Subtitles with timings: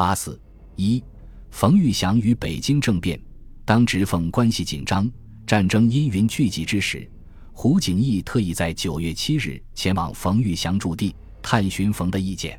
[0.00, 0.40] 八四
[0.76, 1.04] 一，
[1.50, 3.20] 冯玉祥与北京政变，
[3.66, 5.06] 当直奉关系紧张，
[5.46, 7.06] 战争阴云聚集之时，
[7.52, 12.58] 胡景翼特意在九月七日前往冯玉祥驻地探寻冯的意见。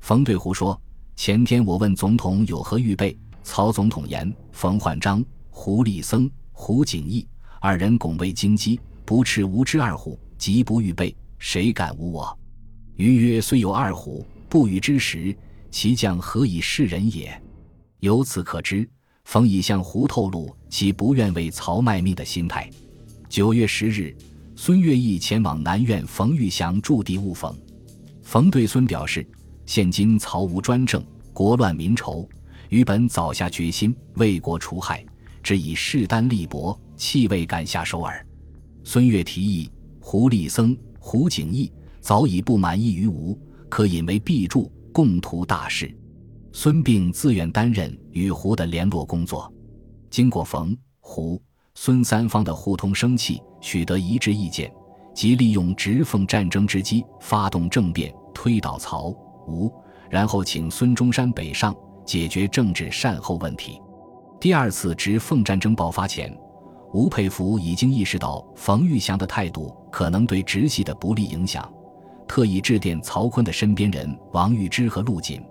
[0.00, 0.80] 冯对胡说
[1.16, 7.28] ：“前天我问总统有何预备，曹总统言冯焕章、胡立僧、胡景翼
[7.60, 12.38] 二人拱卫京畿，不斥无知二虎，即不预备，谁敢无我？
[12.96, 15.36] 余曰：虽有二虎，不与之时。”
[15.70, 17.40] 其将何以示人也？
[18.00, 18.88] 由此可知，
[19.24, 22.68] 冯已向胡透露其不愿为曹卖命的心态。
[23.28, 24.14] 九月十日，
[24.56, 27.56] 孙岳义前往南苑冯玉祥驻地务冯。
[28.22, 29.26] 冯对孙表示：
[29.66, 32.28] 现今曹无专政，国乱民仇，
[32.68, 35.04] 于本早下决心为国除害，
[35.42, 38.26] 只以势单力薄，气未敢下手耳。
[38.82, 44.72] 孙岳提议，胡立僧、胡景翼早已不满意于吴，可引为必助。
[44.92, 45.96] 共图大事，
[46.52, 49.52] 孙膑自愿担任与胡的联络工作。
[50.10, 51.40] 经过冯、胡、
[51.74, 54.72] 孙三方的互通声气，取得一致意见，
[55.14, 59.14] 即利用直奉战争之机发动政变，推倒曹、
[59.46, 59.72] 吴，
[60.10, 63.80] 然后请孙中山北上解决政治善后问题。
[64.40, 66.36] 第二次直奉战争爆发前，
[66.92, 71.72] 吴佩孚已经意识到冯玉祥的态度可能对直系的不利影响。
[72.30, 75.42] 特意致电曹锟的身边人王玉芝和陆锦，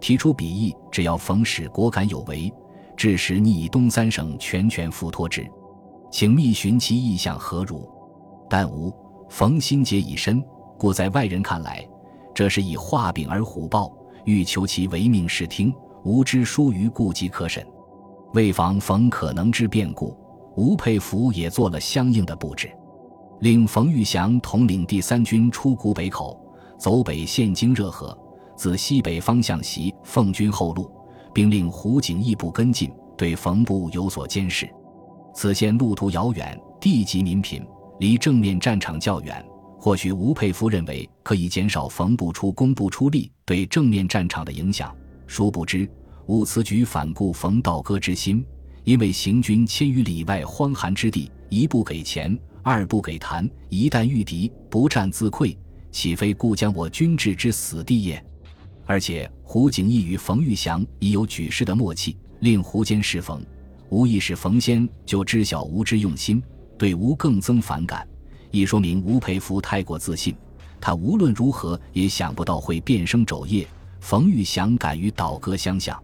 [0.00, 2.52] 提出比意：只要冯氏果敢有为，
[2.96, 5.48] 至时拟以东三省全权付托之，
[6.10, 7.88] 请密寻其意向何如。
[8.50, 8.92] 但吴、
[9.28, 10.44] 冯心结已深，
[10.76, 11.88] 故在外人看来，
[12.34, 17.64] 这是以画饼而虎豹，欲求其唯命是听，无知疏于顾及可审。
[18.32, 20.18] 为防冯可能之变故，
[20.56, 22.68] 吴佩孚也做了相应的布置。
[23.40, 26.40] 令冯玉祥统领第三军出古北口，
[26.78, 28.16] 走北线经热河，
[28.56, 30.90] 自西北方向袭奉军后路，
[31.34, 34.68] 并令胡景翼部跟进，对冯部有所监视。
[35.34, 37.62] 此线路途遥远，地级民贫，
[37.98, 39.44] 离正面战场较远。
[39.78, 44.94] 或许吴佩孚认为可以减少冯部出工部出力对正面战场的影响。
[45.26, 45.86] 殊不知，
[46.26, 48.42] 吴此举反顾冯道戈之心，
[48.84, 52.38] 因为行军千余里外荒寒之地，一步给钱。
[52.64, 55.54] 二不给谈，一旦遇敌，不战自溃，
[55.92, 58.24] 岂非故将我军置之死地也？
[58.86, 63.44] 而且胡景翼与冯玉祥已有举事的默契，令胡坚侍冯，
[63.90, 66.42] 无疑是冯先就知晓吴之用心，
[66.78, 68.08] 对吴更增反感，
[68.50, 70.34] 亦说明吴佩孚太过自信，
[70.80, 73.68] 他无论如何也想不到会变生肘腋。
[74.00, 76.02] 冯玉祥敢于倒戈相向，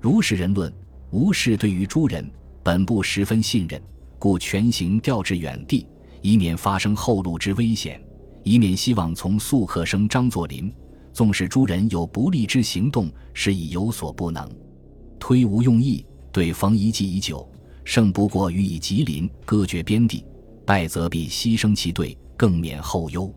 [0.00, 0.72] 如是人论，
[1.12, 2.28] 吴氏对于诸人
[2.60, 3.80] 本不十分信任，
[4.18, 5.86] 故全行调至远地。
[6.22, 8.02] 以免发生后路之危险，
[8.44, 10.72] 以免希望从宿客生张作霖，
[11.12, 14.50] 纵使诸人有不利之行动，是已有所不能。
[15.18, 17.46] 推无用意，对冯一计已久，
[17.84, 20.24] 胜不过予以吉林割绝边地，
[20.64, 23.32] 败则必牺牲其队，更免后忧。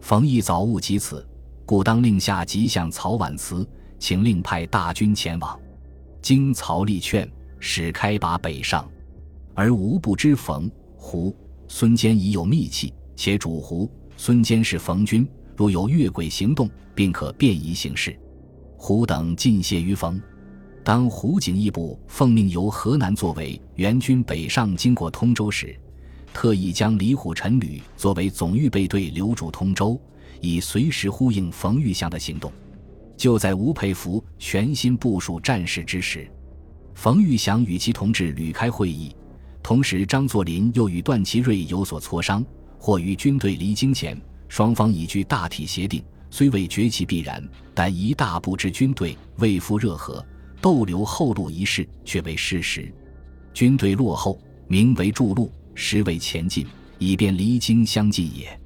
[0.00, 1.26] 冯亦早悟及此，
[1.66, 3.68] 故当令下即向曹婉辞，
[3.98, 5.60] 请令派大军前往。
[6.22, 8.88] 经曹力劝，使开拔北上，
[9.54, 11.34] 而无不知冯胡。
[11.72, 15.26] 孙坚已有密契，且主胡孙坚是冯军，
[15.56, 18.18] 若有越轨行动，并可便宜行事。
[18.76, 20.20] 胡等尽谢于冯。
[20.82, 25.78] 当胡景翼部奉命由河南作为援军北上，经过通州时，
[26.34, 29.98] 特意将李虎陈旅作为总预备队留驻通州，
[30.40, 32.52] 以随时呼应冯玉祥的行动。
[33.16, 36.28] 就在吴佩孚全心部署战事之时，
[36.96, 39.14] 冯玉祥与其同志屡开会议。
[39.62, 42.44] 同时，张作霖又与段祺瑞有所磋商，
[42.78, 50.24] 或于军队离京前，双方已具大体协定，虽未决其必然，但一大部之军队未赴热河，
[50.60, 52.92] 逗留后路一事却为事实。
[53.52, 56.66] 军队落后，名为筑路，实为前进，
[56.98, 58.58] 以便离京相近也。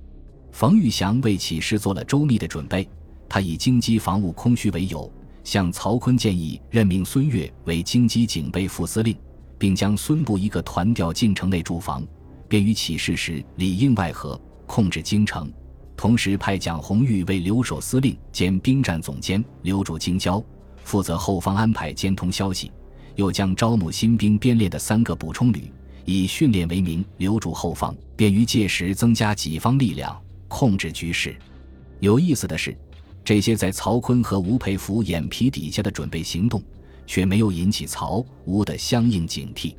[0.52, 2.88] 冯玉祥为起事做了周密的准备，
[3.28, 5.12] 他以京畿防务空虚为由，
[5.42, 9.16] 向曹锟建议任命孙岳为京畿警备副司令。
[9.64, 12.06] 并将孙部一个团调进城内驻防，
[12.46, 15.50] 便于起事时里应外合，控制京城。
[15.96, 20.44] 同时派蒋红玉为留守司令兼兵站总监，留驻京郊，
[20.82, 22.70] 负责后方安排兼通消息。
[23.14, 25.72] 又将招募新兵编列的三个补充旅，
[26.04, 30.14] 以训练为名留驻后方，便于届时增加己方力量，
[30.46, 31.34] 控制局势。
[32.00, 32.76] 有意思的是，
[33.24, 36.62] 这些在曹锟和吴佩孚眼皮底下的准备行动。
[37.06, 39.74] 却没有引起曹吴的相应警惕。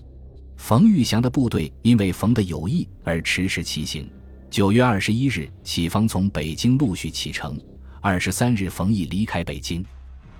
[0.57, 4.09] 冯玉祥的部队因为冯的有意而迟迟骑行。
[4.49, 7.59] 九月二十一日，启方从北京陆续启程。
[7.99, 9.85] 二十三日，冯毅离开北京。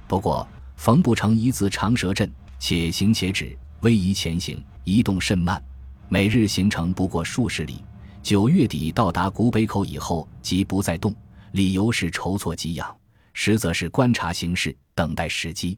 [0.07, 0.47] 不过，
[0.77, 5.61] 冯不成一字长蛇阵，且行且止，逶迤前行，移动甚慢，
[6.07, 7.83] 每日行程不过数十里。
[8.23, 11.13] 九月底到达古北口以后，即不再动。
[11.51, 12.95] 理由是筹措给养，
[13.33, 15.77] 实则是观察形势，等待时机。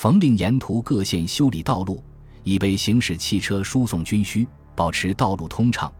[0.00, 2.02] 冯令沿途各县修理道路，
[2.42, 5.92] 以备行驶汽车输送军需，保持道路通畅。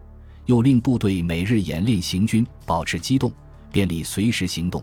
[0.46, 3.30] 又令部队每日演练行军，保持机动，
[3.70, 4.82] 便利随时行动。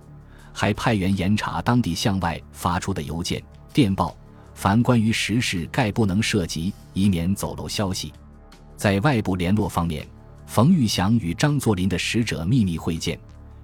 [0.53, 3.41] 还派员严查当地向外发出的邮件、
[3.73, 4.15] 电报，
[4.53, 8.13] 凡关于时事概不能涉及，以免走漏消息。
[8.75, 10.07] 在外部联络方面，
[10.45, 13.19] 冯玉祥与张作霖的使者秘密会见。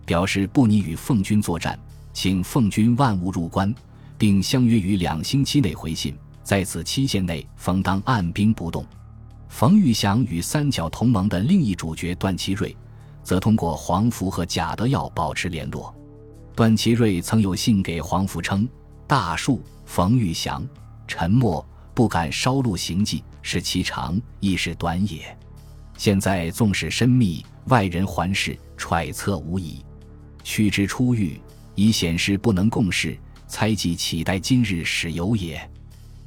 [0.05, 1.79] 表示不拟与奉军作战，
[2.11, 3.73] 请奉军万勿入关，
[4.17, 6.15] 并相约于两星期内回信。
[6.43, 8.85] 在此期限内，冯当按兵不动。
[9.47, 12.75] 冯玉祥与三角同盟的另一主角段祺瑞，
[13.23, 15.95] 则通过黄福和贾德耀保持联络。
[16.55, 18.67] 段祺瑞曾有信给黄福称
[19.07, 20.67] ：“大树冯玉祥
[21.07, 25.37] 沉默，不敢稍露行迹，是其长，亦是短也。
[25.97, 29.83] 现在纵使深密，外人环视，揣测无疑。”
[30.43, 31.39] 去之初遇，
[31.73, 33.17] 以显示不能共事，
[33.53, 35.61] 猜忌岂待今日始有也？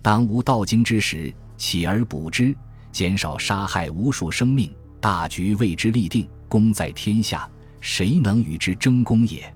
[0.01, 2.57] 当无道经之时，起而补之，
[2.93, 7.51] 减少杀害无数生命，大局为之立定，功在天下，
[7.81, 9.53] 谁能与之争功也？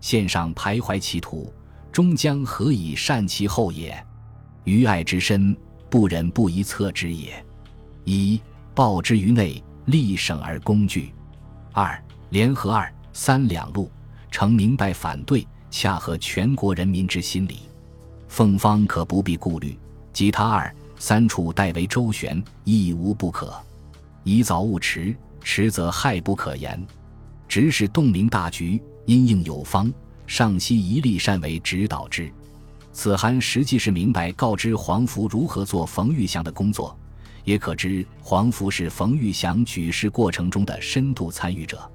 [0.00, 1.52] 线上徘徊其途，
[1.92, 3.94] 终将何以善其后也？
[4.64, 5.54] 于爱之深，
[5.90, 7.44] 不忍不一策之也。
[8.04, 8.40] 一
[8.74, 11.12] 报之于内，立省而攻据；
[11.72, 12.90] 二联合二。
[13.12, 13.90] 三两路，
[14.30, 17.60] 成明白反对，恰合全国人民之心理。
[18.28, 19.76] 凤方可不必顾虑，
[20.12, 23.52] 及他二三处代为周旋，亦无不可。
[24.22, 26.80] 宜早勿迟，迟则害不可言。
[27.48, 29.92] 直使洞明大局，因应有方，
[30.26, 32.30] 上悉一力善为指导之。
[32.92, 36.96] 此函实际是明白告知黄福如何做冯玉祥的工作，
[37.44, 41.90] 也可知黄福是冯玉祥举事过程中的深度参与者。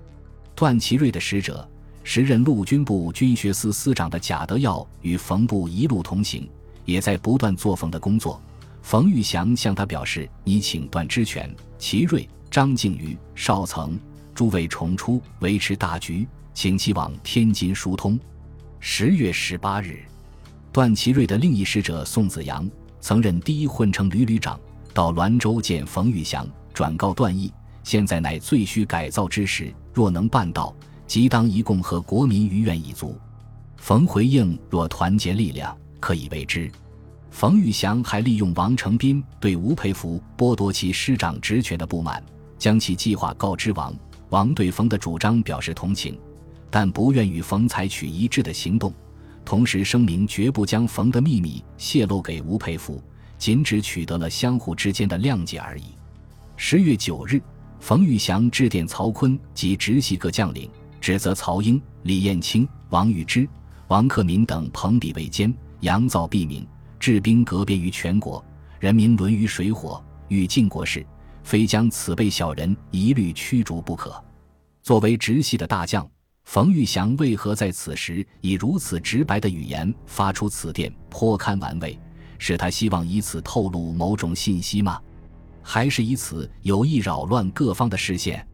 [0.56, 1.68] 段祺瑞的使者，
[2.10, 6.50] 时任陆军部军学司司长的贾德耀与冯部一路同行，
[6.86, 8.42] 也在不断做冯的工作。
[8.82, 14.00] 冯玉祥向他表示：“你请段之权、齐瑞、张敬瑜、邵曾
[14.34, 18.18] 诸位重出，维持大局，请其往天津疏通。”
[18.80, 20.00] 十月十八日，
[20.72, 22.72] 段祺瑞的另一使者宋子阳，
[23.02, 24.58] 曾任第一混成旅旅长，
[24.94, 27.52] 到滦州见冯玉祥，转告段义
[27.84, 30.74] ：“现在乃最需改造之时。”若能办到，
[31.08, 33.18] 即当一共和国民于愿一足。
[33.78, 36.70] 冯回应：若团结力量，可以为之。
[37.32, 42.22] 冯玉祥还利用王承斌对吴佩孚剥夺其师长职权的不满，
[42.58, 43.96] 将其计划告知王。
[44.30, 46.20] 王对冯的主张表示同情，
[46.70, 48.94] 但不愿与冯采取一致的行动。
[49.46, 53.02] 同时声明绝不将冯的秘密泄露给吴佩孚，
[53.38, 55.86] 仅只取得了相互之间的谅解而已。
[56.58, 57.42] 十月九日。
[57.80, 60.68] 冯玉祥致电曹锟及直系各将领，
[61.00, 63.48] 指责曹英、李彦清、王玉之、
[63.88, 66.68] 王克敏等朋比为奸，扬造毙命，
[67.00, 68.44] 治兵革别于全国，
[68.80, 71.06] 人民沦于水火，欲尽国事，
[71.44, 74.24] 非将此辈小人一律驱逐不可。
[74.82, 76.10] 作为直系的大将，
[76.46, 81.98] 冯玉祥为何在此时以如此直白的语言发出此电，颇堪玩味？
[82.40, 85.02] 是他希望以此透露某种信息吗？
[85.62, 88.48] 还是以此有意扰乱各方的视线。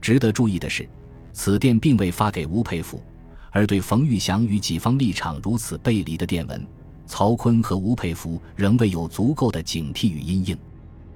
[0.00, 0.88] 值得注意的是，
[1.32, 3.02] 此电并未发给吴佩孚，
[3.50, 6.66] 而对冯玉祥与己方立场如此背离的电文，
[7.06, 10.58] 曹锟和吴佩孚仍未有足够的警惕与阴影。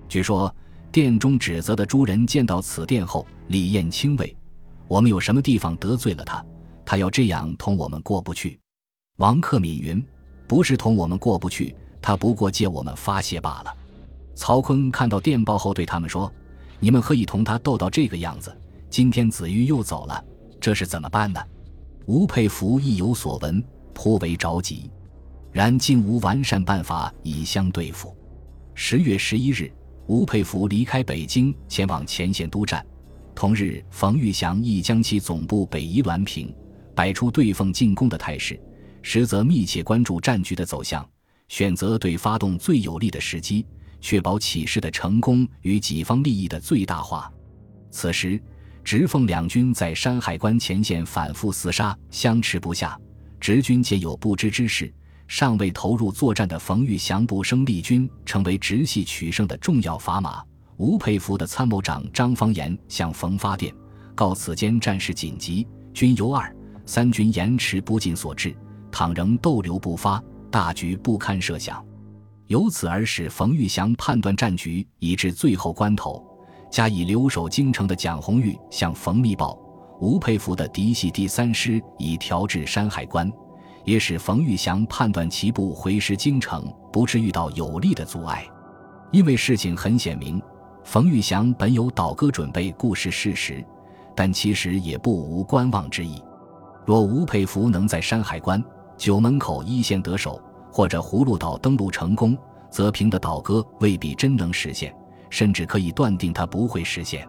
[0.08, 0.54] 据说，
[0.90, 4.34] 电中指责的诸人见到此电后，李彦清谓
[4.88, 6.44] ：“我们有什么地方得罪了他？
[6.84, 8.58] 他要这样同我们过不去。”
[9.18, 10.02] 王克敏云
[10.46, 13.74] ：“不是同我们过不去，他不过借我们发泄罢了。”
[14.34, 16.32] 曹锟看到电报后，对他们说
[16.78, 18.56] ：“你们何以同他斗到这个样子？
[18.88, 20.24] 今天子玉又走了，
[20.60, 21.40] 这是怎么办呢？”
[22.06, 23.62] 吴佩孚亦有所闻，
[23.92, 24.90] 颇为着急，
[25.52, 28.16] 然竟无完善办法以相对付。
[28.74, 29.72] 十月十一日，
[30.06, 32.86] 吴佩孚离开北京，前往前线督战。
[33.34, 36.54] 同日，冯玉祥亦将其总部北移滦平，
[36.94, 38.58] 摆出对奉进攻的态势，
[39.02, 41.06] 实则密切关注战局的走向，
[41.48, 43.66] 选择对发动最有利的时机。
[44.00, 47.32] 确保起事的成功与己方利益的最大化。
[47.90, 48.40] 此时，
[48.86, 52.96] 直奉两军在山海关前线反复厮杀，相持不下。
[53.40, 54.94] 直军皆有不知之事，
[55.26, 60.40] 尚未投入作战的冯玉祥部生力军，成为直系取胜的重要砝码。
[60.76, 63.74] 吴佩孚的参谋长张方言向冯发电，
[64.14, 68.56] 告此间战事紧急，军由二三军延迟不进所致，
[68.92, 71.84] 倘仍逗留不发，大局不堪设想，
[72.46, 76.24] 由此而使冯玉祥判断战局已至最后关头，
[76.70, 79.58] 加以留守京城的蒋红玉向冯密报，
[80.00, 83.30] 吴佩孚的嫡系第三师已调至山海关，
[83.84, 88.46] 也使冯玉祥判断其部回师京城不致遇到有力的阻碍。
[89.12, 90.42] 因为事情很显明，
[90.84, 93.64] 冯玉祥本有倒戈准备，故是事实，
[94.14, 96.20] 但其实也不无观望之意。
[96.84, 98.62] 若吴佩孚能在山海关、
[98.96, 102.36] 九门口一线得手，或者葫芦岛登陆成功，
[102.70, 104.94] 则平的倒戈未必真能实现，
[105.30, 107.26] 甚至可以断定他不会实现。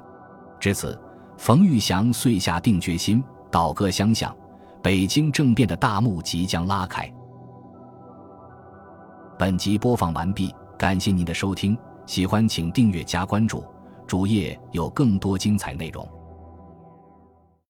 [0.59, 0.99] 至此，
[1.37, 4.35] 冯玉祥遂下定决心，倒戈相向，
[4.81, 7.11] 北京政变的大幕即将拉开。
[9.37, 10.53] 本集播放完毕。
[10.77, 11.75] 感谢您的收听，
[12.05, 13.63] 喜欢请订阅加关注，
[14.05, 16.07] 主页有更多精彩内容。